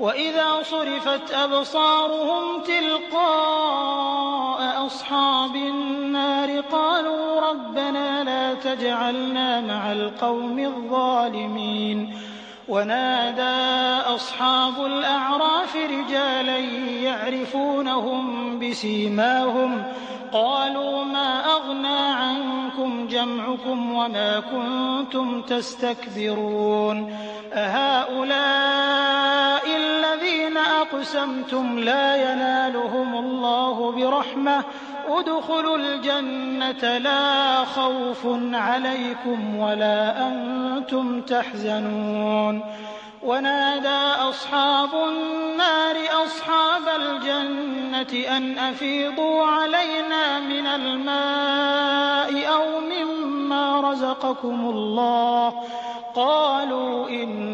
[0.00, 3.86] وَإِذَا صُرِفَتْ أَبْصَارُهُمْ تِلْقَاءَ
[4.86, 12.14] أَصْحَابِ النَّارِ قَالُوا رَبَّنَا لَا تَجْعَلْنَا مَعَ الْقَوْمِ الظَّالِمِينَ
[12.68, 16.58] وَنَادَىٰ أَصْحَابُ الْأَعْرَافِ رِجَالًا
[17.02, 19.82] يَعْرِفُونَهُم بِسِيمَاهُمْ
[20.32, 27.16] قَالُوا مَا أَغْنَىٰ عَنكُمْ جَمْعُكُمْ وَمَا كُنتُمْ تَسْتَكْبِرُونَ
[27.52, 28.53] أَهَٰؤُلَاءِ
[30.94, 34.64] أَقْسَمْتُمْ لَا يَنَالُهُمُ اللَّهُ بِرَحْمَةٍ ۚ.
[35.08, 42.62] ادْخُلُوا الْجَنَّةَ لَا خَوْفٌ عَلَيْكُمْ وَلَا أَنتُمْ تَحْزَنُونَ.
[43.22, 55.54] وَنَادَىٰ أَصْحَابُ النَّارِ أَصْحَابَ الْجَنَّةِ أَنْ أَفِيضُوا عَلَيْنَا مِنَ الْمَاءِ أَوْ مِمَّا رَزَقَكُمُ اللَّهُ ۚ.
[56.16, 57.08] قَالُوا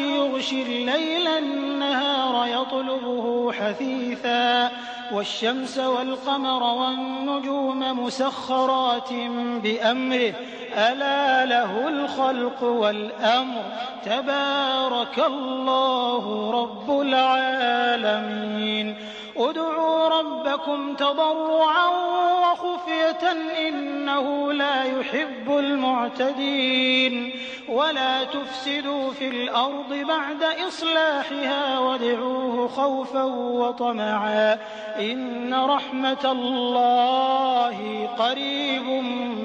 [0.00, 4.70] يُغْشِي اللَّيْلَ النَّهَارَ يَطْلُبُهُ حَثِيثًا
[5.12, 9.12] وَالشَّمْسَ وَالْقَمَرَ وَالنُّجُومَ مُسَخَّرَاتٍ
[9.62, 10.34] بِأَمْرِهِ ۗ.
[10.78, 14.04] أَلَا لَهُ الْخَلْقُ وَالْأَمْرُ ۗ.
[14.04, 18.96] تَبَارَكَ اللَّهُ رَبُّ الْعَالَمِينَ.
[19.36, 21.88] ادْعُوا رَبَّكُمْ تَضَرُّعًا
[22.52, 27.45] وَخُفْيَةً ۚ إِنَّهُ لَا يُحِبُّ الْمُعْتَدِينَ.
[27.68, 34.58] وَلَا تُفْسِدُوا فِي الْأَرْضِ بَعْدَ إِصْلَاحِهَا وَادْعُوهُ خَوْفًا وَطَمَعًا ۚ
[35.00, 38.86] إِنَّ رَحْمَتَ اللَّهِ قَرِيبٌ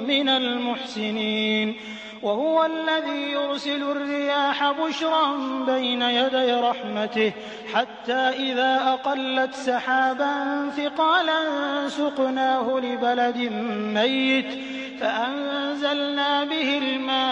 [0.08, 1.76] مِّنَ الْمُحْسِنِينَ
[2.22, 7.32] وَهُوَ الَّذِي يُرْسِلُ الرِّيَاحَ بُشْرًا بَيْنَ يَدَيْ رَحْمَتِهِ
[7.74, 10.34] حَتَّىٰ إِذَا أَقَلَّتْ سَحَابًا
[10.76, 11.38] ثِقَالًا
[11.88, 13.38] سُقْنَاهُ لِبَلَدٍ
[13.98, 14.58] مَّيِّتٍ
[15.00, 17.31] فَأَنزَلْنَا بِهِ الْمَاءَ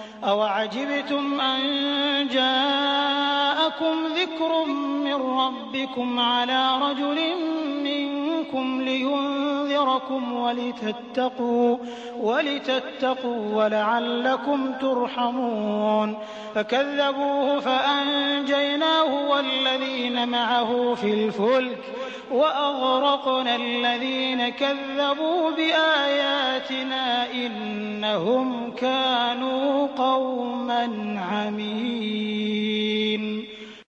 [0.23, 1.61] أَوَعَجِبْتُمْ أَن
[2.27, 4.65] جَاءَكُمْ ذِكْرٌ
[5.05, 7.19] مِّن رَّبِّكُمْ عَلَىٰ رَجُلٍ
[7.83, 10.33] مِّنكُمْ لِيُنذِرَكُمْ
[12.21, 16.17] وَلِتَتَّقُوا وَلَعَلَّكُمْ تُرْحَمُونَ
[16.55, 21.77] فَكَذَّبُوهُ فَأَنجَيْنَاهُ وَالَّذِينَ مَعَهُ فِي الْفُلْكِ
[22.31, 30.89] وأغرقنا الذين كذبوا بآياتنا إنهم كانوا قوما
[31.31, 32.21] عمين.